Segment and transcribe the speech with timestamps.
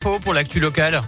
[0.00, 1.02] pour l'actu locale.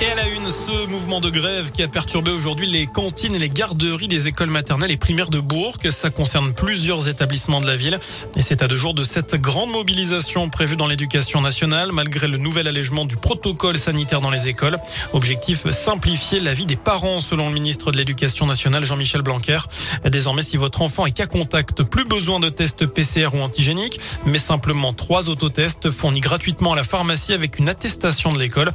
[0.00, 3.38] Et à la une, ce mouvement de grève qui a perturbé aujourd'hui les cantines et
[3.40, 5.74] les garderies des écoles maternelles et primaires de Bourg.
[5.90, 7.98] Ça concerne plusieurs établissements de la ville.
[8.36, 12.36] Et c'est à deux jours de cette grande mobilisation prévue dans l'éducation nationale, malgré le
[12.36, 14.78] nouvel allègement du protocole sanitaire dans les écoles.
[15.14, 19.58] Objectif, simplifier la vie des parents, selon le ministre de l'Éducation nationale, Jean-Michel Blanquer.
[20.04, 24.38] Désormais, si votre enfant est cas contact, plus besoin de tests PCR ou antigéniques, mais
[24.38, 28.72] simplement trois autotests fournis gratuitement à la pharmacie avec une attestation de l'école.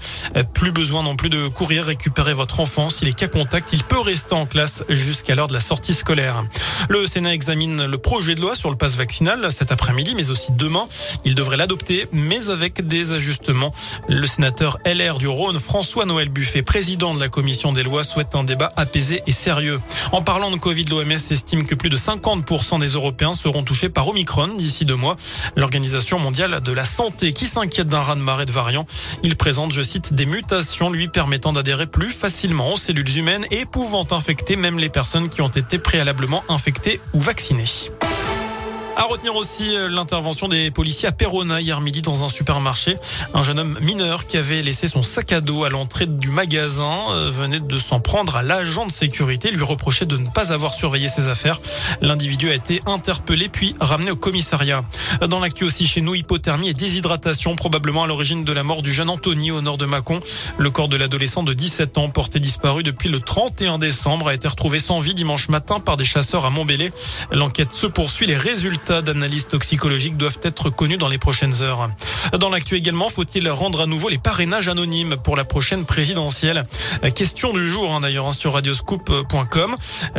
[0.53, 2.89] Plus besoin non plus de courir récupérer votre enfant.
[2.89, 6.43] S'il est cas contact, il peut rester en classe jusqu'à l'heure de la sortie scolaire.
[6.89, 10.51] Le Sénat examine le projet de loi sur le passe vaccinal cet après-midi, mais aussi
[10.51, 10.85] demain.
[11.25, 13.73] Il devrait l'adopter, mais avec des ajustements.
[14.09, 18.43] Le sénateur LR du Rhône, François-Noël Buffet, président de la commission des lois, souhaite un
[18.43, 19.79] débat apaisé et sérieux.
[20.11, 24.07] En parlant de Covid, l'OMS estime que plus de 50% des Européens seront touchés par
[24.07, 25.15] Omicron d'ici deux mois.
[25.55, 28.85] L'Organisation mondiale de la santé qui s'inquiète d'un raz-de-marée de variants.
[29.23, 33.65] Il présente, je cite, des mutations lui permettant d'adhérer plus facilement aux cellules humaines et
[33.65, 37.65] pouvant infecter même les personnes qui ont été préalablement infectées ou vaccinées.
[38.95, 42.95] À retenir aussi euh, l'intervention des policiers à Perona hier midi dans un supermarché.
[43.33, 46.93] Un jeune homme mineur qui avait laissé son sac à dos à l'entrée du magasin
[47.09, 50.75] euh, venait de s'en prendre à l'agent de sécurité, lui reprochait de ne pas avoir
[50.75, 51.59] surveillé ses affaires.
[52.01, 54.83] L'individu a été interpellé puis ramené au commissariat.
[55.27, 58.93] Dans l'actu aussi chez nous, hypothermie et déshydratation probablement à l'origine de la mort du
[58.93, 60.21] jeune Anthony au nord de Mâcon.
[60.59, 64.47] Le corps de l'adolescent de 17 ans porté disparu depuis le 31 décembre a été
[64.47, 66.93] retrouvé sans vie dimanche matin par des chasseurs à Montbéliard.
[67.31, 68.27] L'enquête se poursuit.
[68.27, 71.89] Les résultats résultats d'analyse toxicologique doivent être connus dans les prochaines heures.
[72.37, 76.65] Dans l'actu également, faut-il rendre à nouveau les parrainages anonymes pour la prochaine présidentielle?
[77.15, 79.75] Question du jour hein, d'ailleurs hein, sur radioscoop.com.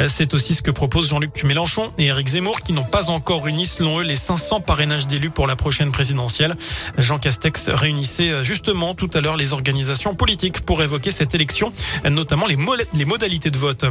[0.09, 3.67] C'est aussi ce que proposent Jean-Luc Mélenchon et Éric Zemmour qui n'ont pas encore réuni
[3.67, 6.57] selon eux les 500 parrainages d'élus pour la prochaine présidentielle.
[6.99, 11.73] Jean Castex réunissait justement tout à l'heure les organisations politiques pour évoquer cette élection,
[12.09, 12.57] notamment les,
[12.95, 13.85] les modalités de vote.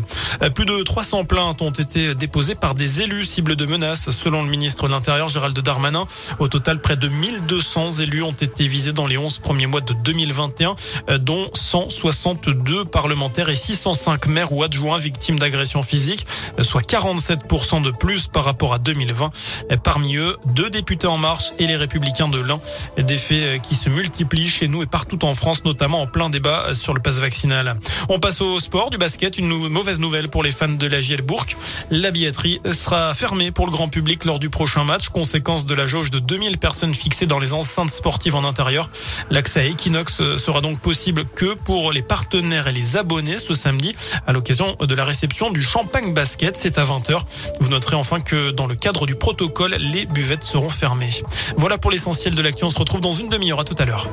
[0.56, 4.50] Plus de 300 plaintes ont été déposées par des élus cibles de menaces selon le
[4.50, 6.08] ministre ministre de l'Intérieur Gérald Darmanin.
[6.40, 9.92] Au total, près de 1200 élus ont été visés dans les 11 premiers mois de
[9.92, 10.78] 2021,
[11.10, 16.26] euh, dont 162 parlementaires et 605 maires ou adjoints victimes d'agressions physiques,
[16.60, 19.32] euh, soit 47% de plus par rapport à 2020.
[19.70, 22.62] Euh, parmi eux, deux députés en marche et les républicains de l'Ain.
[22.98, 26.74] Des faits qui se multiplient chez nous et partout en France, notamment en plein débat
[26.74, 27.78] sur le passe vaccinal.
[28.08, 29.38] On passe au sport, du basket.
[29.38, 31.48] Une mauvaise nouvelle pour les fans de la JL Bourg.
[31.92, 35.88] La billetterie sera fermée pour le grand public lors du prochain match, conséquence de la
[35.88, 38.90] jauge de 2000 personnes fixées dans les enceintes sportives en intérieur.
[39.30, 43.96] L'accès à Equinox sera donc possible que pour les partenaires et les abonnés ce samedi
[44.28, 46.56] à l'occasion de la réception du Champagne Basket.
[46.56, 47.20] C'est à 20h.
[47.60, 51.24] Vous noterez enfin que dans le cadre du protocole, les buvettes seront fermées.
[51.58, 52.64] Voilà pour l'essentiel de l'actu.
[52.64, 53.60] On se retrouve dans une demi-heure.
[53.60, 54.08] À tout à l'heure.